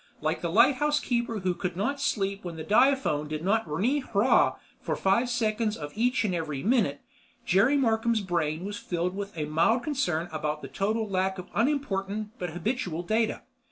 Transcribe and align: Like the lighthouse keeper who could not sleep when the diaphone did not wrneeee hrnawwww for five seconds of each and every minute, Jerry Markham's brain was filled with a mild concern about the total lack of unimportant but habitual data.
Like 0.19 0.41
the 0.41 0.49
lighthouse 0.49 0.99
keeper 0.99 1.41
who 1.41 1.53
could 1.53 1.77
not 1.77 2.01
sleep 2.01 2.43
when 2.43 2.55
the 2.55 2.63
diaphone 2.63 3.27
did 3.27 3.43
not 3.45 3.67
wrneeee 3.67 4.01
hrnawwww 4.03 4.57
for 4.81 4.95
five 4.95 5.29
seconds 5.29 5.77
of 5.77 5.91
each 5.93 6.25
and 6.25 6.33
every 6.33 6.63
minute, 6.63 7.01
Jerry 7.45 7.77
Markham's 7.77 8.21
brain 8.21 8.65
was 8.65 8.77
filled 8.79 9.15
with 9.15 9.37
a 9.37 9.45
mild 9.45 9.83
concern 9.83 10.27
about 10.31 10.63
the 10.63 10.67
total 10.67 11.07
lack 11.07 11.37
of 11.37 11.49
unimportant 11.53 12.31
but 12.39 12.49
habitual 12.49 13.03
data. 13.03 13.43